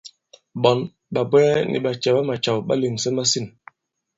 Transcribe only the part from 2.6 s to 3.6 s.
ɓà lèŋsɛ masîn.